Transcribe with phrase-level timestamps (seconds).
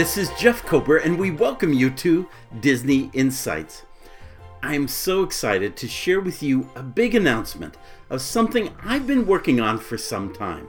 [0.00, 2.26] Hi, this is Jeff Kober, and we welcome you to
[2.58, 3.84] Disney Insights.
[4.62, 7.76] I am so excited to share with you a big announcement
[8.08, 10.68] of something I've been working on for some time.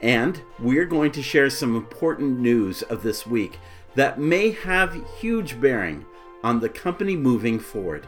[0.00, 3.58] And we're going to share some important news of this week
[3.96, 6.06] that may have huge bearing
[6.44, 8.06] on the company moving forward.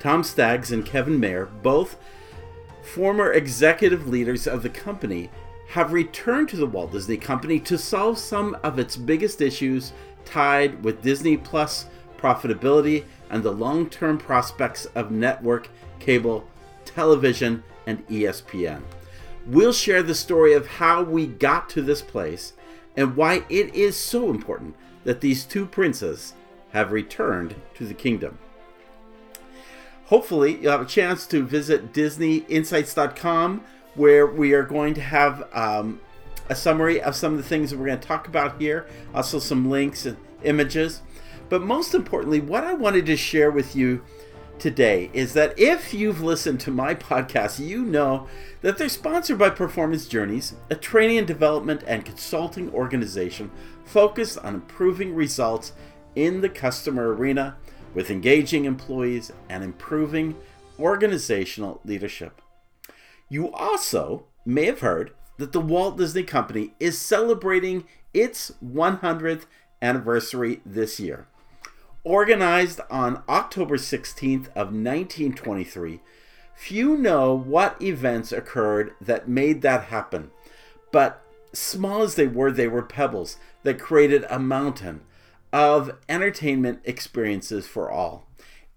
[0.00, 1.98] Tom Staggs and Kevin Mayer, both
[2.82, 5.30] former executive leaders of the company,
[5.74, 9.92] have returned to the Walt Disney Company to solve some of its biggest issues
[10.24, 16.46] tied with Disney Plus profitability and the long term prospects of network, cable,
[16.84, 18.82] television, and ESPN.
[19.46, 22.52] We'll share the story of how we got to this place
[22.96, 26.34] and why it is so important that these two princes
[26.70, 28.38] have returned to the kingdom.
[30.04, 33.64] Hopefully, you'll have a chance to visit DisneyInsights.com
[33.94, 36.00] where we are going to have um,
[36.48, 39.38] a summary of some of the things that we're going to talk about here, also
[39.38, 41.02] some links and images.
[41.48, 44.02] But most importantly, what I wanted to share with you
[44.58, 48.28] today is that if you've listened to my podcast, you know
[48.62, 53.50] that they're sponsored by Performance Journeys, a training and development and consulting organization
[53.84, 55.72] focused on improving results
[56.14, 57.56] in the customer arena
[57.94, 60.34] with engaging employees and improving
[60.78, 62.40] organizational leadership.
[63.28, 69.46] You also may have heard that the Walt Disney Company is celebrating its 100th
[69.82, 71.26] anniversary this year.
[72.04, 76.00] Organized on October 16th of 1923,
[76.54, 80.30] few know what events occurred that made that happen.
[80.92, 81.22] But
[81.52, 85.00] small as they were, they were pebbles that created a mountain
[85.52, 88.28] of entertainment experiences for all.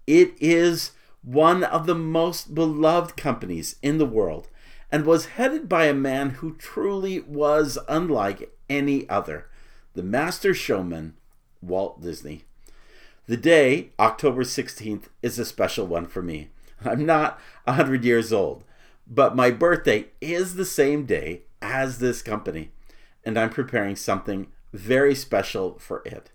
[0.06, 4.48] It is one of the most beloved companies in the world,
[4.90, 9.46] and was headed by a man who truly was unlike any other
[9.98, 11.14] the master showman,
[11.60, 12.44] Walt Disney.
[13.26, 16.50] The day, October 16th, is a special one for me.
[16.84, 18.62] I'm not 100 years old,
[19.08, 22.70] but my birthday is the same day as this company,
[23.24, 26.30] and I'm preparing something very special for it.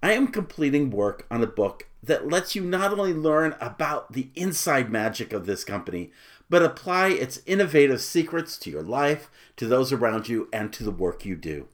[0.00, 4.28] I am completing work on a book that lets you not only learn about the
[4.36, 6.12] inside magic of this company,
[6.48, 10.92] but apply its innovative secrets to your life, to those around you, and to the
[10.92, 11.66] work you do.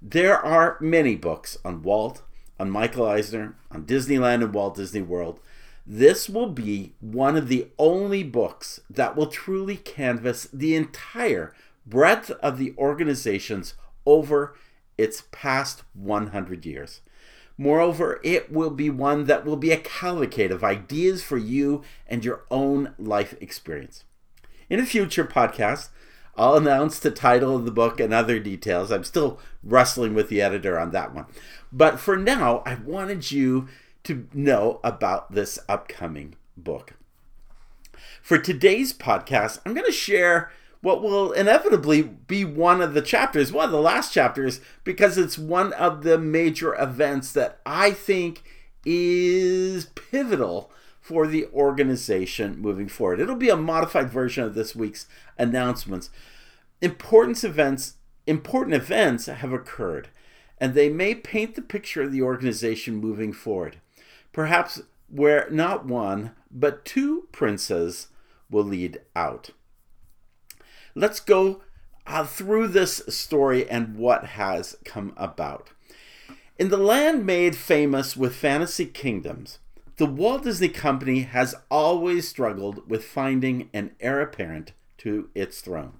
[0.00, 2.22] There are many books on Walt,
[2.60, 5.40] on Michael Eisner, on Disneyland and Walt Disney World.
[5.84, 11.54] This will be one of the only books that will truly canvas the entire
[11.84, 13.74] breadth of the organizations
[14.06, 14.54] over
[14.96, 17.00] its past 100 years.
[17.58, 22.24] Moreover, it will be one that will be a cavalcade of ideas for you and
[22.24, 24.04] your own life experience.
[24.70, 25.88] In a future podcast,
[26.36, 28.92] I'll announce the title of the book and other details.
[28.92, 31.26] I'm still wrestling with the editor on that one.
[31.72, 33.66] But for now, I wanted you
[34.04, 36.94] to know about this upcoming book.
[38.22, 43.52] For today's podcast, I'm going to share what will inevitably be one of the chapters,
[43.52, 48.42] one of the last chapters, because it's one of the major events that I think
[48.84, 53.20] is pivotal for the organization moving forward.
[53.20, 55.06] It'll be a modified version of this week's
[55.36, 56.10] announcements.
[56.80, 57.94] Important events,
[58.26, 60.08] important events have occurred,
[60.58, 63.80] and they may paint the picture of the organization moving forward.
[64.32, 68.08] Perhaps where not one, but two princes
[68.50, 69.50] will lead out
[70.98, 71.62] let's go
[72.06, 75.70] uh, through this story and what has come about.
[76.58, 79.60] In the land made famous with fantasy kingdoms,
[79.96, 85.94] the Walt Disney Company has always struggled with finding an heir apparent to its throne.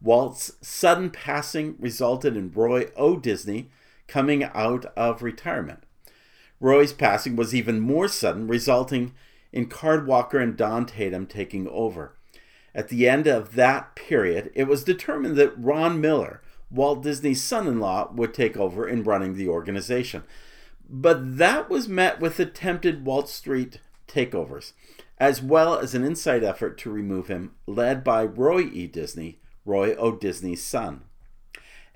[0.00, 3.16] Walt's sudden passing resulted in Roy O.
[3.16, 3.70] Disney
[4.06, 5.84] coming out of retirement.
[6.60, 9.14] Roy's passing was even more sudden, resulting
[9.52, 12.14] in Card Walker and Don Tatum taking over.
[12.74, 16.40] At the end of that period, it was determined that Ron Miller,
[16.70, 20.24] Walt Disney's son in law, would take over in running the organization.
[20.88, 24.72] But that was met with attempted Wall Street takeovers,
[25.18, 28.86] as well as an inside effort to remove him, led by Roy E.
[28.86, 30.12] Disney, Roy O.
[30.12, 31.02] Disney's son.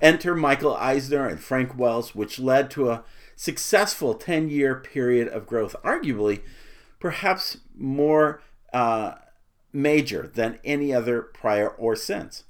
[0.00, 3.02] Enter Michael Eisner and Frank Wells, which led to a
[3.34, 6.43] successful 10 year period of growth, arguably
[7.00, 8.43] perhaps more
[8.73, 9.14] uh,
[9.76, 12.44] major than any other prior or since.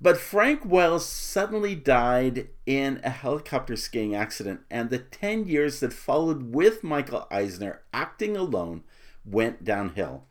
[0.00, 5.92] But Frank Wells suddenly died in a helicopter skiing accident, and the 10 years that
[5.92, 8.82] followed with Michael Eisner acting alone
[9.26, 10.24] went downhill.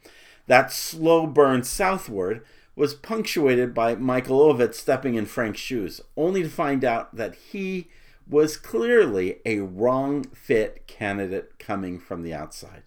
[0.47, 2.43] That slow burn southward
[2.75, 7.89] was punctuated by Michael Ovitz stepping in Frank's shoes, only to find out that he
[8.27, 12.83] was clearly a wrong fit candidate coming from the outside.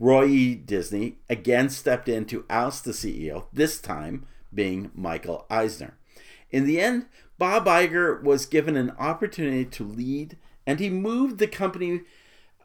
[0.00, 0.54] Roy E.
[0.54, 5.98] Disney again stepped in to oust the CEO, this time being Michael Eisner.
[6.50, 7.04] In the end,
[7.38, 12.00] Bob Iger was given an opportunity to lead, and he moved the company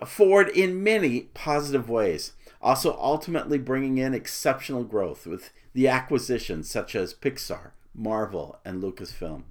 [0.06, 6.96] forward in many positive ways, also ultimately bringing in exceptional growth with the acquisitions such
[6.96, 9.44] as Pixar, Marvel, and Lucasfilm.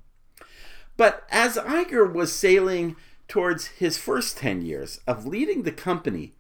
[0.97, 2.97] But as Iger was sailing
[3.29, 6.33] towards his first 10 years of leading the company,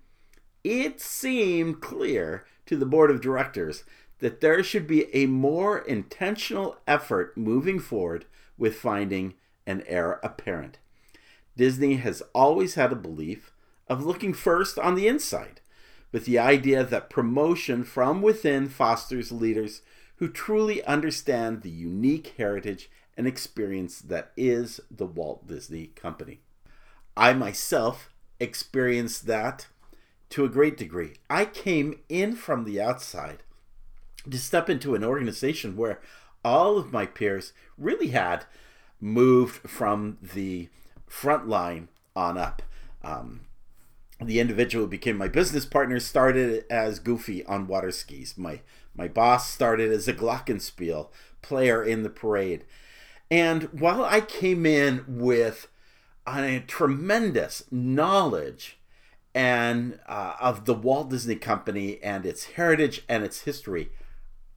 [0.64, 3.84] it seemed clear to the board of directors
[4.20, 8.24] that there should be a more intentional effort moving forward
[8.56, 9.34] with finding
[9.66, 10.78] an heir apparent.
[11.56, 13.52] Disney has always had a belief
[13.86, 15.60] of looking first on the inside,
[16.10, 19.82] with the idea that promotion from within fosters leaders
[20.16, 26.40] who truly understand the unique heritage and experience that is the Walt Disney Company.
[27.16, 29.66] I myself experienced that
[30.30, 31.14] to a great degree.
[31.28, 33.42] I came in from the outside
[34.30, 36.00] to step into an organization where
[36.44, 38.44] all of my peers really had
[39.00, 40.68] moved from the
[41.06, 42.62] front line on up.
[43.02, 43.42] Um,
[44.20, 48.38] the individual who became my business partner started as Goofy on water skis.
[48.38, 48.60] My
[48.96, 51.08] my boss started as a glockenspiel
[51.42, 52.64] player in the parade.
[53.30, 55.66] And while I came in with
[56.26, 58.78] a tremendous knowledge
[59.34, 63.90] and uh, of the Walt Disney Company and its heritage and its history,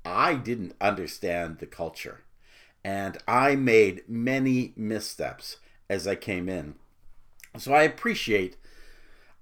[0.05, 2.23] I didn't understand the culture.
[2.83, 5.57] And I made many missteps
[5.89, 6.75] as I came in.
[7.57, 8.57] So I appreciate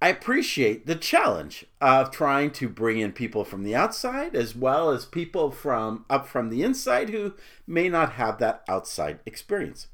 [0.01, 4.89] I appreciate the challenge of trying to bring in people from the outside as well
[4.89, 7.33] as people from up from the inside who
[7.65, 9.87] may not have that outside experience.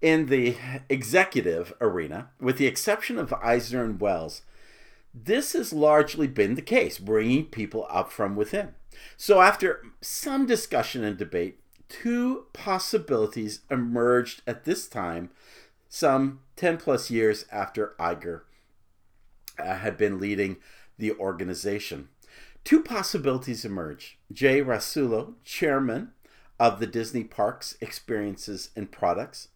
[0.00, 0.56] In the
[0.88, 4.42] executive arena, with the exception of Eisner and Wells,
[5.24, 8.74] this has largely been the case, bringing people up from within.
[9.16, 11.58] So, after some discussion and debate,
[11.88, 15.30] two possibilities emerged at this time,
[15.88, 18.42] some 10 plus years after Iger
[19.58, 20.56] uh, had been leading
[20.98, 22.08] the organization.
[22.64, 24.16] Two possibilities emerged.
[24.30, 26.12] Jay Rasulo, chairman
[26.58, 29.48] of the Disney Parks Experiences and Products,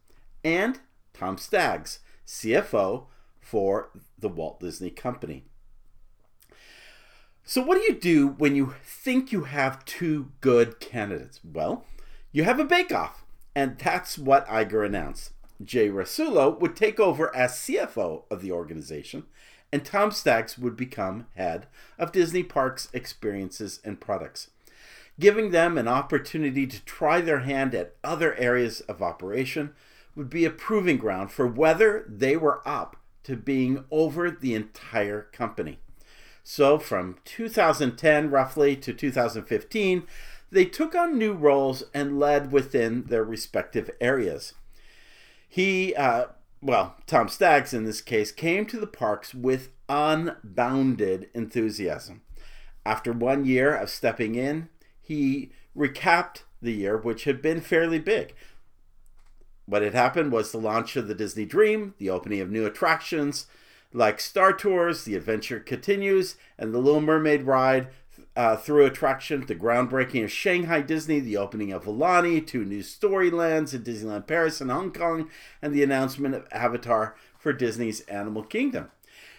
[0.42, 0.78] and
[1.12, 3.06] Tom Staggs, CFO
[3.40, 5.44] for the Walt Disney Company.
[7.50, 11.40] So, what do you do when you think you have two good candidates?
[11.42, 11.84] Well,
[12.30, 13.24] you have a bake off,
[13.56, 15.32] and that's what Iger announced.
[15.64, 19.24] Jay Rasulo would take over as CFO of the organization,
[19.72, 21.66] and Tom Staggs would become head
[21.98, 24.50] of Disney Parks Experiences and Products,
[25.18, 29.72] giving them an opportunity to try their hand at other areas of operation
[30.14, 35.22] would be a proving ground for whether they were up to being over the entire
[35.32, 35.80] company.
[36.52, 40.02] So, from 2010 roughly to 2015,
[40.50, 44.54] they took on new roles and led within their respective areas.
[45.48, 46.24] He, uh,
[46.60, 52.22] well, Tom Staggs in this case, came to the parks with unbounded enthusiasm.
[52.84, 58.34] After one year of stepping in, he recapped the year, which had been fairly big.
[59.66, 63.46] What had happened was the launch of the Disney Dream, the opening of new attractions
[63.92, 67.88] like Star Tours, The Adventure Continues, and the Little Mermaid ride
[68.36, 73.74] uh, through attraction, the groundbreaking of Shanghai Disney, the opening of Aulani, two new Storylands
[73.74, 75.28] at Disneyland Paris and Hong Kong,
[75.60, 78.90] and the announcement of Avatar for Disney's Animal Kingdom.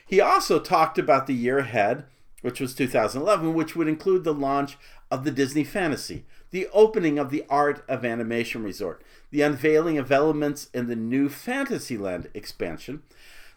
[0.05, 2.03] He also talked about the year ahead,
[2.41, 4.77] which was 2011, which would include the launch
[5.09, 10.11] of the Disney Fantasy, the opening of the Art of Animation Resort, the unveiling of
[10.11, 13.03] elements in the new Fantasyland expansion,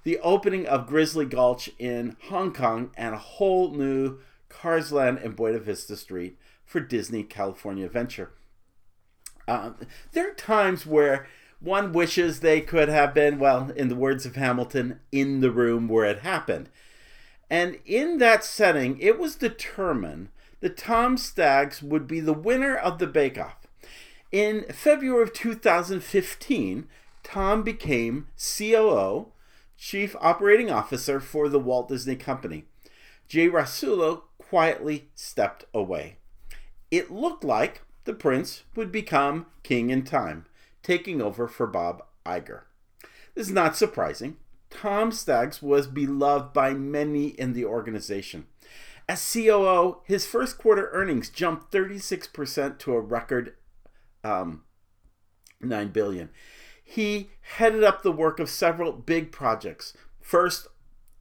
[0.04, 4.18] the opening of Grizzly Gulch in Hong Kong, and a whole new
[4.48, 8.30] Cars Land and Buena Vista Street for Disney California Adventure.
[9.48, 9.76] Um,
[10.12, 11.26] there are times where
[11.60, 15.88] one wishes they could have been, well, in the words of Hamilton, in the room
[15.88, 16.68] where it happened.
[17.50, 20.28] And in that setting, it was determined
[20.60, 23.66] that Tom Staggs would be the winner of the Bake Off.
[24.32, 26.86] In February of 2015,
[27.22, 29.28] Tom became COO,
[29.76, 32.64] Chief Operating Officer for the Walt Disney Company.
[33.28, 36.16] Jay Rasulo quietly stepped away.
[36.90, 40.46] It looked like the prince would become king in time,
[40.82, 42.62] taking over for Bob Iger.
[43.34, 44.36] This is not surprising.
[44.70, 48.46] Tom Staggs was beloved by many in the organization.
[49.08, 53.54] As COO, his first quarter earnings jumped 36% to a record
[54.22, 54.62] um,
[55.60, 56.30] 9 billion.
[56.84, 59.94] He headed up the work of several big projects.
[60.20, 60.68] First,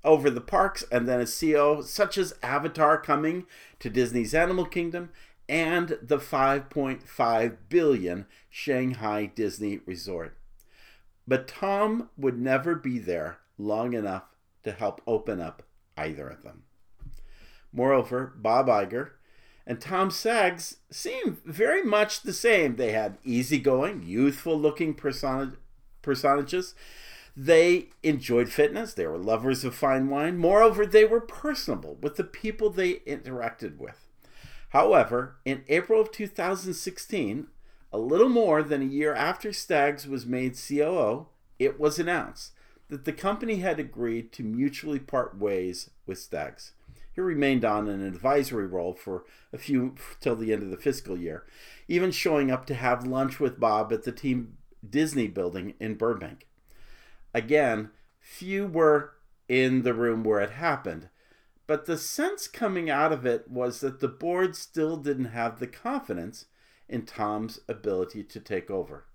[0.04, 3.46] over the parks, and then as CEO, such as Avatar coming
[3.80, 5.10] to Disney's Animal Kingdom
[5.48, 10.38] and the 5.5 billion Shanghai Disney Resort.
[11.28, 14.24] But Tom would never be there long enough
[14.64, 15.64] to help open up
[15.98, 16.64] either of them.
[17.72, 19.12] Moreover, Bob Iger
[19.66, 22.76] and Tom Staggs seem very much the same.
[22.76, 25.58] They had easygoing, youthful looking persona-
[26.02, 26.76] personages.
[27.36, 28.94] They enjoyed fitness.
[28.94, 30.38] They were lovers of fine wine.
[30.38, 34.08] Moreover, they were personable with the people they interacted with.
[34.70, 37.48] However, in April of 2016,
[37.92, 41.28] a little more than a year after Staggs was made COO,
[41.60, 42.52] it was announced
[42.90, 46.74] that the company had agreed to mutually part ways with Staggs.
[47.14, 51.18] He remained on an advisory role for a few till the end of the fiscal
[51.18, 51.46] year,
[51.88, 56.48] even showing up to have lunch with Bob at the Team Disney building in Burbank.
[57.34, 59.14] Again, few were
[59.48, 61.10] in the room where it happened,
[61.68, 65.68] but the sense coming out of it was that the board still didn't have the
[65.68, 66.46] confidence
[66.90, 69.06] in Tom's ability to take over.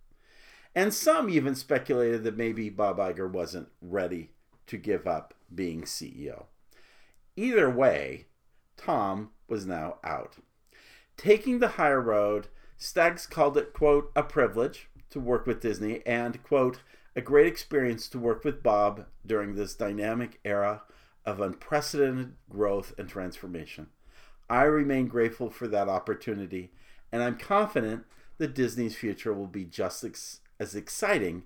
[0.74, 4.30] And some even speculated that maybe Bob Iger wasn't ready
[4.66, 6.46] to give up being CEO.
[7.38, 8.26] Either way,
[8.76, 10.38] Tom was now out.
[11.16, 16.42] Taking the higher road, Staggs called it, quote, a privilege to work with Disney and,
[16.42, 16.80] quote,
[17.14, 20.82] a great experience to work with Bob during this dynamic era
[21.24, 23.86] of unprecedented growth and transformation.
[24.50, 26.72] I remain grateful for that opportunity,
[27.12, 28.02] and I'm confident
[28.38, 31.44] that Disney's future will be just ex- as exciting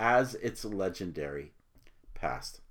[0.00, 1.52] as its legendary
[2.14, 2.62] past.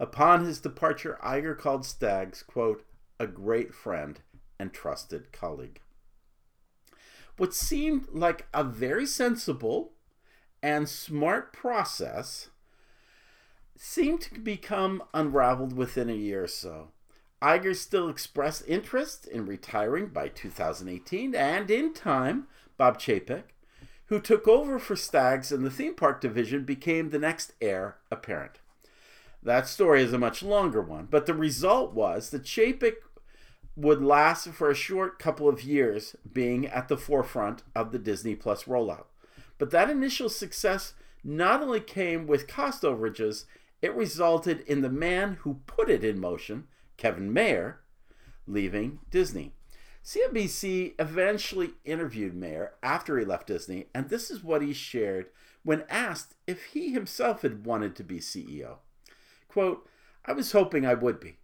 [0.00, 2.84] Upon his departure, Iger called Staggs, quote,
[3.18, 4.20] a great friend
[4.58, 5.80] and trusted colleague.
[7.36, 9.92] What seemed like a very sensible
[10.62, 12.50] and smart process
[13.76, 16.88] seemed to become unraveled within a year or so.
[17.40, 23.44] Iger still expressed interest in retiring by 2018, and in time, Bob Chapek,
[24.06, 28.58] who took over for Staggs in the theme park division, became the next heir apparent.
[29.42, 32.96] That story is a much longer one, but the result was that Chapek
[33.76, 38.34] would last for a short couple of years, being at the forefront of the Disney
[38.34, 39.06] Plus rollout.
[39.56, 43.44] But that initial success not only came with cost overages,
[43.80, 46.66] it resulted in the man who put it in motion,
[46.96, 47.80] Kevin Mayer,
[48.46, 49.52] leaving Disney.
[50.04, 55.26] CNBC eventually interviewed Mayer after he left Disney, and this is what he shared
[55.62, 58.78] when asked if he himself had wanted to be CEO.
[59.58, 59.88] Quote,
[60.24, 61.38] I was hoping I would be.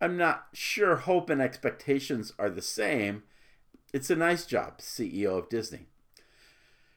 [0.00, 3.24] I'm not sure hope and expectations are the same.
[3.92, 5.88] It's a nice job, CEO of Disney.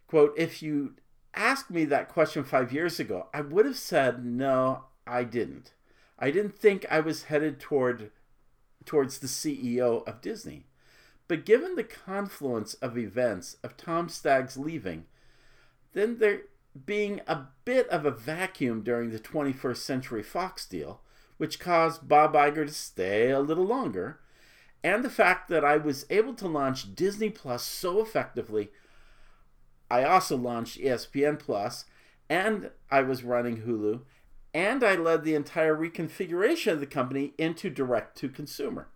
[0.05, 0.93] Quote, if you
[1.33, 5.73] asked me that question five years ago, I would have said, no, I didn't.
[6.19, 8.11] I didn't think I was headed toward
[8.85, 10.67] towards the CEO of Disney.
[11.27, 15.05] But given the confluence of events of Tom Staggs leaving,
[15.93, 16.41] then there
[16.85, 21.01] being a bit of a vacuum during the 21st Century Fox deal,
[21.37, 24.19] which caused Bob Iger to stay a little longer,
[24.83, 28.71] and the fact that I was able to launch Disney Plus so effectively
[29.91, 31.83] I also launched ESPN Plus,
[32.29, 34.03] and I was running Hulu,
[34.53, 38.87] and I led the entire reconfiguration of the company into direct to consumer.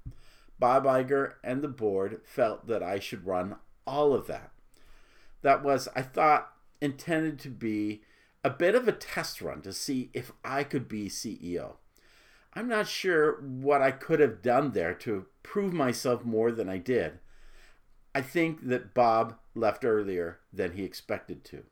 [0.57, 4.51] Bob Iger and the board felt that I should run all of that.
[5.41, 6.53] That was, I thought,
[6.85, 8.01] intended to be
[8.43, 11.73] a bit of a test run to see if I could be CEO.
[12.53, 16.77] I'm not sure what I could have done there to prove myself more than I
[16.77, 17.19] did.
[18.13, 21.63] I think that Bob left earlier than he expected to.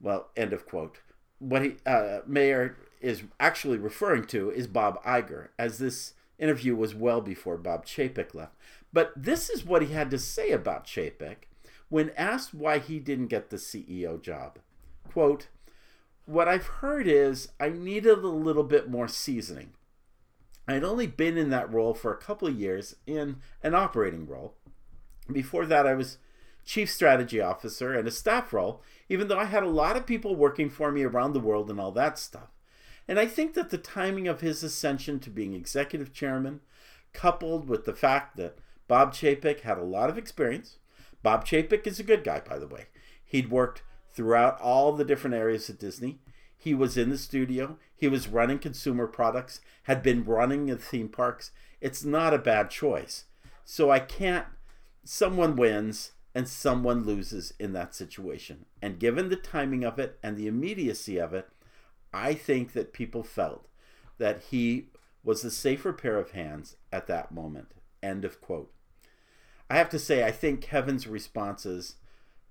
[0.00, 0.98] Well, end of quote.
[1.38, 6.94] What he, uh, Mayer is actually referring to is Bob Iger, as this interview was
[6.94, 8.54] well before Bob Chapek left.
[8.92, 11.44] But this is what he had to say about Chapek
[11.92, 14.58] when asked why he didn't get the CEO job.
[15.06, 15.48] Quote,
[16.24, 19.74] What I've heard is I needed a little bit more seasoning.
[20.66, 24.54] I'd only been in that role for a couple of years in an operating role.
[25.30, 26.16] Before that, I was
[26.64, 30.34] chief strategy officer and a staff role, even though I had a lot of people
[30.34, 32.48] working for me around the world and all that stuff.
[33.06, 36.62] And I think that the timing of his ascension to being executive chairman,
[37.12, 38.56] coupled with the fact that
[38.88, 40.78] Bob Chapek had a lot of experience,
[41.22, 42.86] Bob Chapek is a good guy, by the way.
[43.24, 46.18] He'd worked throughout all the different areas at Disney.
[46.56, 47.78] He was in the studio.
[47.94, 51.50] He was running consumer products, had been running the theme parks.
[51.80, 53.24] It's not a bad choice.
[53.64, 54.46] So I can't,
[55.04, 58.66] someone wins and someone loses in that situation.
[58.80, 61.48] And given the timing of it and the immediacy of it,
[62.12, 63.66] I think that people felt
[64.18, 64.88] that he
[65.24, 67.68] was the safer pair of hands at that moment.
[68.02, 68.72] End of quote.
[69.72, 71.94] I have to say, I think Kevin's responses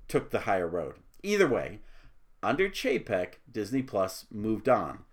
[0.08, 0.96] took the higher road.
[1.22, 1.82] Either way,
[2.42, 5.04] under Chapek, Disney Plus moved on.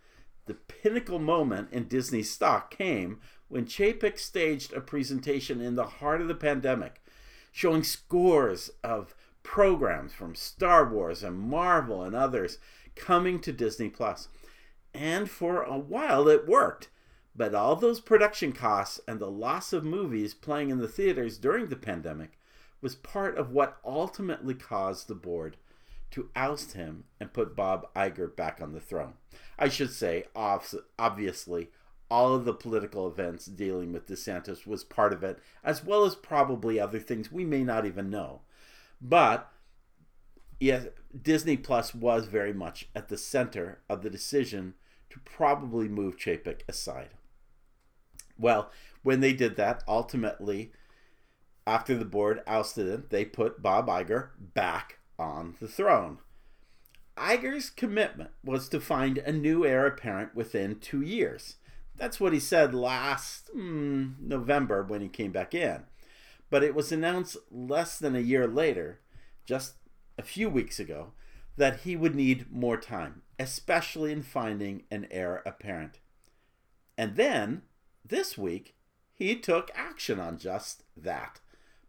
[0.46, 6.22] The pinnacle moment in Disney stock came when Chapek staged a presentation in the heart
[6.22, 7.02] of the pandemic,
[7.52, 12.56] showing scores of programs from Star Wars and Marvel and others
[12.96, 14.28] coming to Disney Plus.
[14.94, 16.88] And for a while it worked.
[17.38, 21.68] But all those production costs and the loss of movies playing in the theaters during
[21.68, 22.36] the pandemic
[22.80, 25.56] was part of what ultimately caused the board
[26.10, 29.12] to oust him and put Bob Iger back on the throne.
[29.56, 31.70] I should say, obviously,
[32.10, 36.16] all of the political events dealing with DeSantis was part of it, as well as
[36.16, 38.40] probably other things we may not even know.
[39.00, 39.48] But
[40.58, 40.86] yes,
[41.22, 44.74] Disney Plus was very much at the center of the decision
[45.10, 47.10] to probably move Chapek aside.
[48.38, 48.70] Well,
[49.02, 50.72] when they did that, ultimately,
[51.66, 56.18] after the board ousted him, they put Bob Iger back on the throne.
[57.16, 61.56] Iger's commitment was to find a new heir apparent within two years.
[61.96, 65.82] That's what he said last mm, November when he came back in.
[66.48, 69.00] But it was announced less than a year later,
[69.44, 69.74] just
[70.16, 71.12] a few weeks ago,
[71.56, 75.98] that he would need more time, especially in finding an heir apparent.
[76.96, 77.62] And then,
[78.08, 78.74] this week,
[79.12, 81.40] he took action on just that,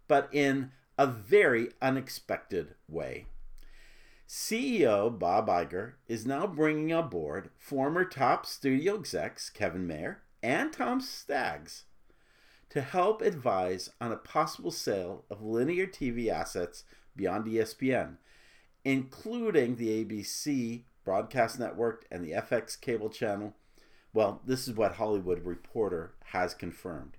[0.07, 3.25] but in a very unexpected way.
[4.27, 11.01] CEO Bob Iger is now bringing aboard former top studio execs Kevin Mayer and Tom
[11.01, 11.85] Staggs
[12.69, 16.83] to help advise on a possible sale of linear TV assets
[17.15, 18.17] beyond ESPN,
[18.83, 23.55] including the ABC broadcast network and the FX cable channel.
[24.13, 27.17] Well, this is what Hollywood Reporter has confirmed.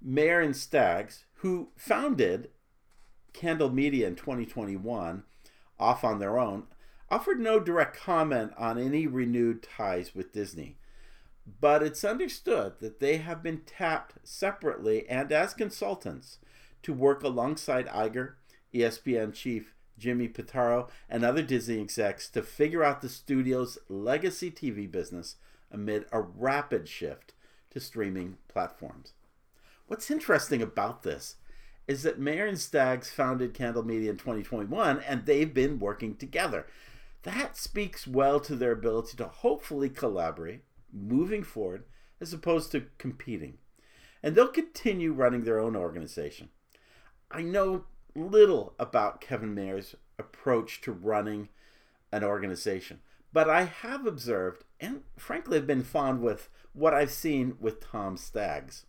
[0.00, 2.50] Mayer and Staggs, who founded
[3.32, 5.24] Candle Media in 2021,
[5.78, 6.64] off on their own,
[7.10, 10.76] offered no direct comment on any renewed ties with Disney.
[11.60, 16.38] But it's understood that they have been tapped separately and as consultants
[16.82, 18.34] to work alongside Iger,
[18.74, 24.90] ESPN chief Jimmy Pitaro, and other Disney execs to figure out the studio's legacy TV
[24.90, 25.36] business
[25.70, 27.34] amid a rapid shift
[27.70, 29.12] to streaming platforms.
[29.86, 31.36] What's interesting about this
[31.86, 36.66] is that Mayer and Staggs founded Candle Media in 2021 and they've been working together.
[37.22, 41.84] That speaks well to their ability to hopefully collaborate moving forward
[42.20, 43.58] as opposed to competing.
[44.22, 46.50] And they'll continue running their own organization.
[47.30, 51.48] I know little about Kevin Mayer's approach to running
[52.10, 53.00] an organization,
[53.32, 58.16] but I have observed and frankly have been fond with what I've seen with Tom
[58.16, 58.86] Staggs.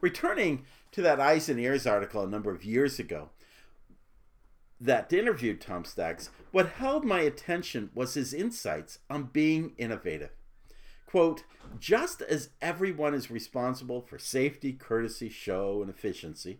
[0.00, 3.30] Returning to that Eyes and Ears article a number of years ago
[4.80, 10.30] that interviewed Tom Staggs, what held my attention was his insights on being innovative.
[11.06, 11.44] Quote,
[11.78, 16.58] just as everyone is responsible for safety, courtesy, show, and efficiency,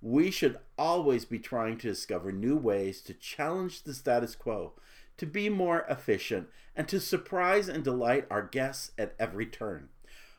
[0.00, 4.72] we should always be trying to discover new ways to challenge the status quo,
[5.18, 9.88] to be more efficient, and to surprise and delight our guests at every turn.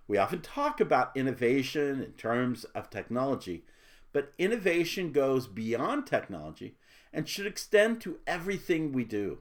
[0.07, 3.65] We often talk about innovation in terms of technology,
[4.11, 6.75] but innovation goes beyond technology
[7.13, 9.39] and should extend to everything we do.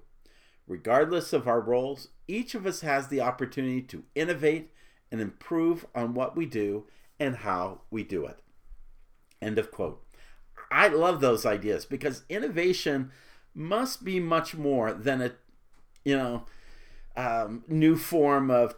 [0.67, 4.71] Regardless of our roles, each of us has the opportunity to innovate
[5.11, 6.85] and improve on what we do
[7.19, 8.41] and how we do it.
[9.41, 10.05] End of quote.
[10.71, 13.11] I love those ideas because innovation
[13.59, 15.33] must be much more than a,
[16.05, 16.45] you know,
[17.17, 18.77] um, new form of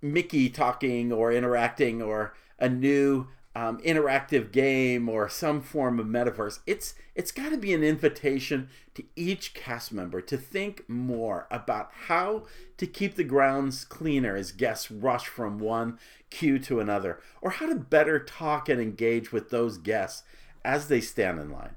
[0.00, 6.60] Mickey talking or interacting or a new um, interactive game or some form of metaverse.
[6.66, 11.90] It's it's got to be an invitation to each cast member to think more about
[12.06, 12.44] how
[12.76, 15.98] to keep the grounds cleaner as guests rush from one
[16.30, 20.22] queue to another, or how to better talk and engage with those guests
[20.64, 21.74] as they stand in line.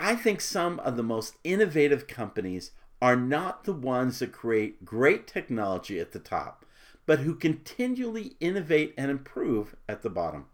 [0.00, 5.26] I think some of the most innovative companies are not the ones that create great
[5.26, 6.64] technology at the top
[7.10, 10.46] but who continually innovate and improve at the bottom.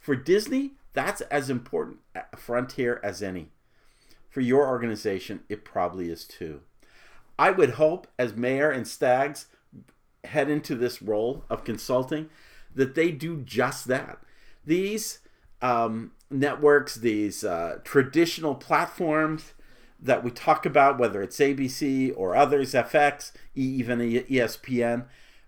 [0.00, 3.50] For Disney, that's as important a frontier as any.
[4.30, 6.62] For your organization, it probably is too.
[7.38, 9.48] I would hope, as Mayer and Staggs
[10.24, 12.30] head into this role of consulting,
[12.74, 14.20] that they do just that.
[14.64, 15.18] These
[15.62, 19.52] um, networks, these uh, traditional platforms
[20.02, 25.04] that we talk about, whether it's ABC or others, FX, even ESPN,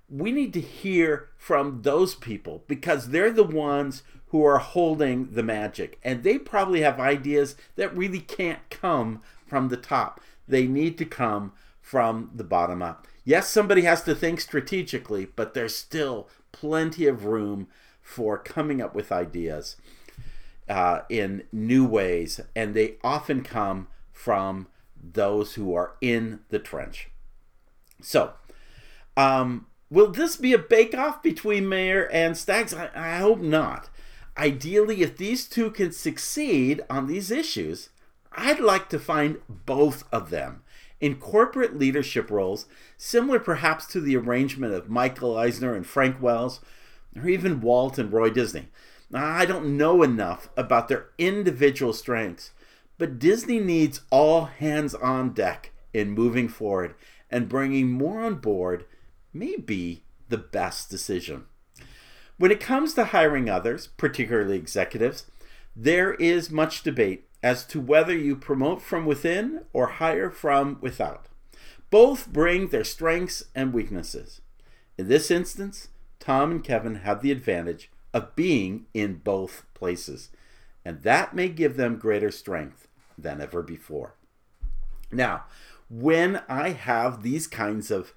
[0.09, 5.43] we need to hear from those people because they're the ones who are holding the
[5.43, 5.99] magic.
[6.03, 10.21] And they probably have ideas that really can't come from the top.
[10.47, 13.07] They need to come from the bottom up.
[13.25, 17.69] Yes, somebody has to think strategically, but there's still plenty of room
[18.03, 19.77] for coming up with ideas
[20.69, 22.41] uh, in new ways.
[22.55, 24.69] And they often come from
[25.03, 27.11] those who are in the trench.
[28.01, 28.33] So,
[29.17, 32.73] um, will this be a bake off between Mayer and Staggs?
[32.75, 33.89] I, I hope not.
[34.37, 37.91] Ideally, if these two can succeed on these issues,
[38.33, 40.63] I'd like to find both of them
[41.01, 46.61] in corporate leadership roles, similar perhaps to the arrangement of Michael Eisner and Frank Wells,
[47.17, 48.69] or even Walt and Roy Disney.
[49.13, 52.53] I don't know enough about their individual strengths
[53.03, 56.95] but Disney needs all hands on deck in moving forward,
[57.31, 58.85] and bringing more on board
[59.33, 61.47] may be the best decision.
[62.39, 65.27] When it comes to hiring others, particularly executives,
[65.75, 71.27] there is much debate as to whether you promote from within or hire from without.
[71.91, 74.43] Both bring their strengths and weaknesses.
[74.97, 75.89] In this instance,
[76.21, 80.31] Tom and Kevin have the advantage of being in both places,
[80.85, 84.15] and that may give them greater strength than ever before.
[85.11, 85.45] Now,
[85.89, 88.13] when I have these kinds of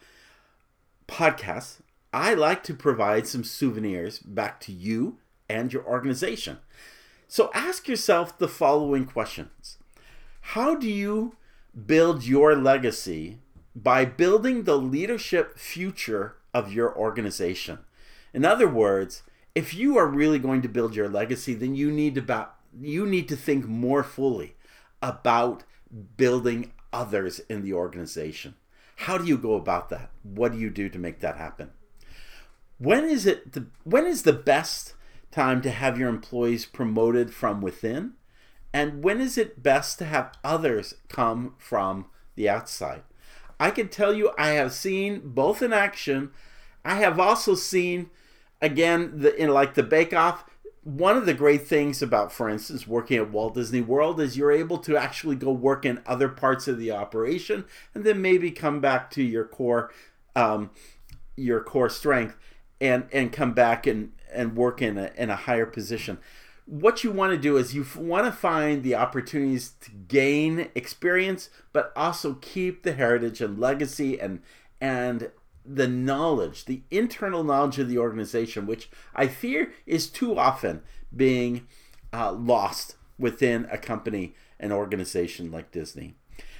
[1.08, 1.78] podcasts,
[2.14, 5.18] I like to provide some souvenirs back to you
[5.50, 6.60] and your organization.
[7.28, 9.78] So ask yourself the following questions
[10.40, 11.36] How do you
[11.86, 13.40] build your legacy
[13.76, 17.80] by building the leadership future of your organization?
[18.34, 19.24] In other words,
[19.56, 23.30] if you are really going to build your legacy, then you need to you need
[23.30, 24.56] to think more fully
[25.02, 25.64] about
[26.18, 28.56] building others in the organization.
[28.98, 30.10] How do you go about that?
[30.24, 31.72] What do you do to make that happen?
[32.78, 34.94] When is it the, when is the best
[35.32, 38.14] time to have your employees promoted from within?
[38.74, 43.04] And when is it best to have others come from the outside?
[43.58, 46.32] I can tell you I have seen both in action.
[46.84, 48.10] I have also seen
[48.62, 50.46] again the in like the bake off
[50.86, 54.52] one of the great things about, for instance, working at Walt Disney World is you're
[54.52, 57.66] able to actually go work in other parts of the operation
[57.96, 59.92] and then maybe come back to your core,
[60.36, 60.70] um,
[61.36, 62.38] your core strength,
[62.80, 66.20] and and come back and and work in a in a higher position.
[66.68, 71.50] What you want to do is you want to find the opportunities to gain experience,
[71.74, 74.44] but also keep the heritage and legacy and
[74.80, 75.32] and
[75.66, 80.82] the knowledge, the internal knowledge of the organization, which I fear is too often
[81.16, 81.68] being
[82.14, 86.16] uh, lost within a company, an organization like Disney.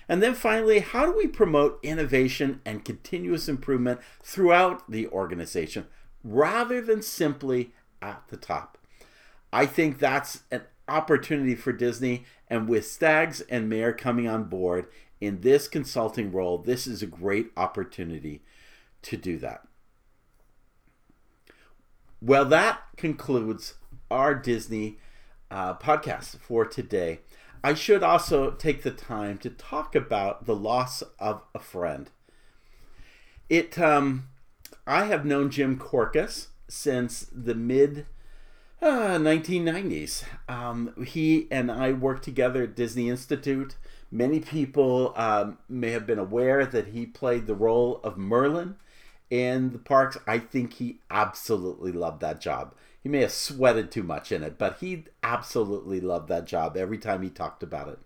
[0.08, 5.88] And then finally, how do we promote innovation and continuous improvement throughout the organization
[6.24, 8.78] rather than simply at the top?
[9.52, 12.26] I think that's an opportunity for Disney.
[12.48, 14.88] And with Staggs and Mayer coming on board
[15.20, 18.42] in this consulting role, this is a great opportunity
[19.06, 19.68] to do that.
[22.22, 23.76] Well, that concludes
[24.10, 24.98] our Disney
[25.52, 27.20] uh, podcast for today.
[27.64, 32.10] I should also take the time to talk about the loss of a friend.
[33.50, 34.30] It, um,
[34.88, 38.08] I have known Jim Korkis since the mid
[38.82, 40.24] uh, 1990s.
[40.50, 43.76] Um, he and I worked together at Disney Institute.
[44.12, 48.76] Many people um, may have been aware that he played the role of Merlin
[49.30, 50.18] in the parks.
[50.28, 52.74] I think he absolutely loved that job.
[53.02, 56.98] He may have sweated too much in it, but he absolutely loved that job every
[56.98, 58.00] time he talked about it.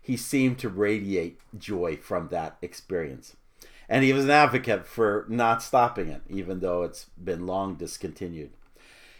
[0.00, 3.36] He seemed to radiate joy from that experience.
[3.88, 8.50] And he was an advocate for not stopping it, even though it's been long discontinued.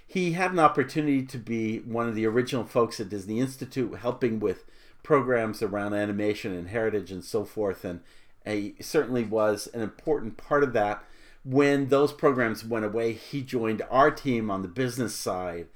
[0.07, 4.41] He had an opportunity to be one of the original folks at Disney Institute, helping
[4.41, 4.65] with
[5.03, 7.85] programs around animation and heritage and so forth.
[7.85, 8.01] And
[8.45, 11.03] he certainly was an important part of that
[11.45, 15.67] when those programs went away, he joined our team on the business side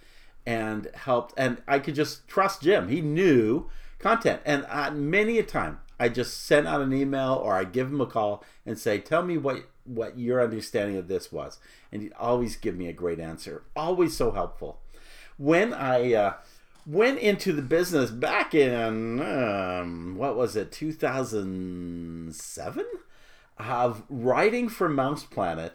[0.46, 1.34] and helped.
[1.36, 2.88] And I could just trust Jim.
[2.88, 4.40] He knew content.
[4.44, 8.00] And uh, many a time, I just sent out an email or I give him
[8.00, 11.58] a call and say, "Tell me what what your understanding of this was,"
[11.92, 13.64] and he'd always give me a great answer.
[13.74, 14.80] Always so helpful.
[15.36, 16.34] When I uh,
[16.86, 22.86] went into the business back in um, what was it, two thousand seven?
[23.58, 25.74] Of writing for Mouse Planet,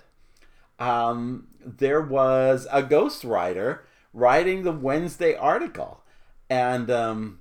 [0.79, 6.03] um, there was a ghost writer writing the Wednesday article,
[6.49, 7.39] and um,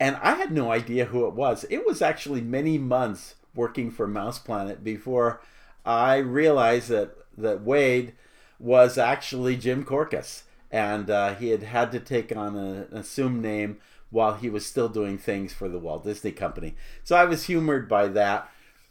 [0.00, 1.64] and I had no idea who it was.
[1.70, 5.40] It was actually many months working for Mouse Planet before
[5.84, 8.14] I realized that that Wade
[8.58, 13.42] was actually Jim Korkis, and uh, he had had to take on a, an assumed
[13.42, 13.78] name
[14.10, 16.74] while he was still doing things for the Walt Disney Company.
[17.04, 18.50] So I was humored by that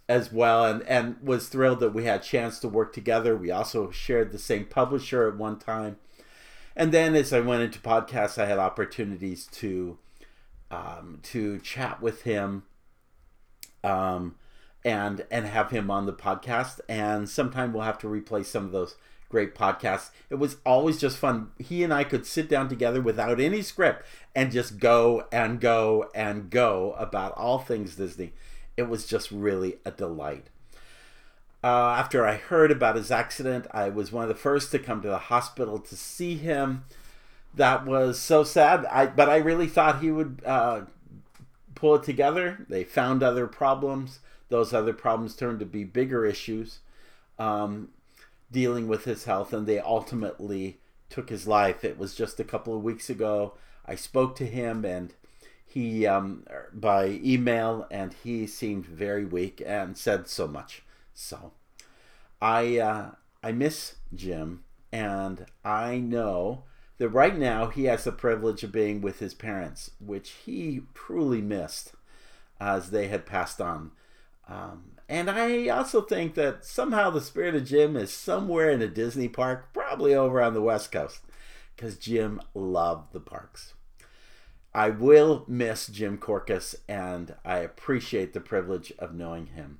[0.09, 3.35] as well, and and was thrilled that we had a chance to work together.
[3.35, 5.97] We also shared the same publisher at one time,
[6.75, 9.97] and then as I went into podcasts, I had opportunities to
[10.71, 12.63] um, to chat with him.
[13.83, 14.35] Um,
[14.87, 16.79] and and have him on the podcast.
[16.87, 18.95] And sometime we'll have to replay some of those
[19.29, 20.11] great podcasts.
[20.29, 21.51] It was always just fun.
[21.59, 26.09] He and I could sit down together without any script and just go and go
[26.15, 28.31] and go about all things Disney.
[28.77, 30.47] It was just really a delight.
[31.63, 35.01] Uh, after I heard about his accident, I was one of the first to come
[35.01, 36.85] to the hospital to see him.
[37.55, 38.85] That was so sad.
[38.85, 40.81] I but I really thought he would uh,
[41.73, 42.65] pull it together.
[42.69, 44.19] They found other problems.
[44.49, 46.79] Those other problems turned to be bigger issues.
[47.39, 47.89] Um,
[48.51, 51.83] dealing with his health, and they ultimately took his life.
[51.83, 53.53] It was just a couple of weeks ago.
[53.85, 55.13] I spoke to him, and
[55.67, 60.83] he um, by email, and he seemed very weak and said so much.
[61.13, 61.51] So,
[62.41, 63.11] I uh,
[63.43, 66.63] I miss Jim, and I know
[66.97, 71.41] that right now he has the privilege of being with his parents, which he truly
[71.41, 71.93] missed
[72.59, 73.91] as they had passed on.
[74.47, 78.87] Um, and I also think that somehow the spirit of Jim is somewhere in a
[78.87, 81.21] Disney park, probably over on the West Coast,
[81.75, 83.73] because Jim loved the parks.
[84.73, 89.79] I will miss Jim Korkis, and I appreciate the privilege of knowing him.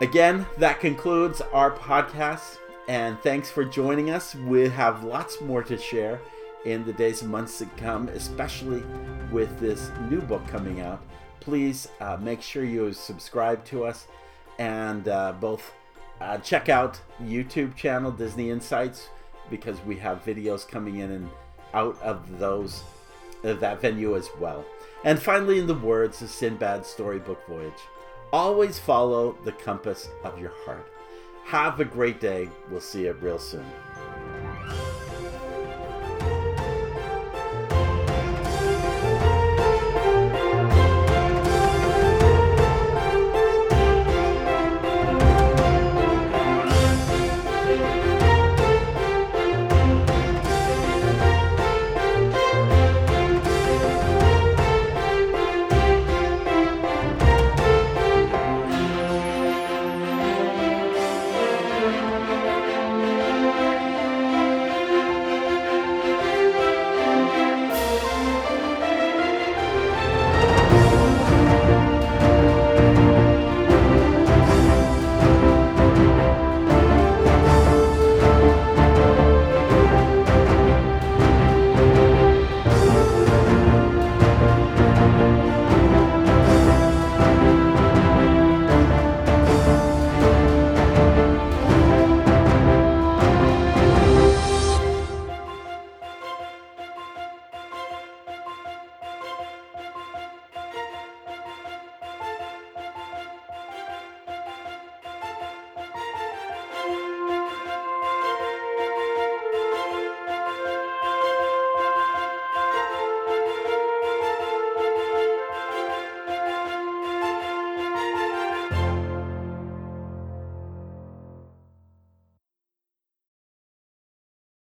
[0.00, 2.58] Again, that concludes our podcast,
[2.88, 4.34] and thanks for joining us.
[4.34, 6.20] We have lots more to share
[6.64, 8.82] in the days and months to come, especially
[9.30, 11.02] with this new book coming out
[11.40, 14.06] please uh, make sure you subscribe to us
[14.58, 15.72] and uh, both
[16.20, 19.08] uh, check out YouTube channel Disney Insights
[19.48, 21.28] because we have videos coming in and
[21.74, 22.82] out of those
[23.42, 24.64] that venue as well.
[25.04, 27.72] And finally, in the words of Sindbad's storybook voyage,
[28.32, 30.86] always follow the compass of your heart.
[31.44, 32.48] Have a great day.
[32.70, 33.64] We'll see you real soon.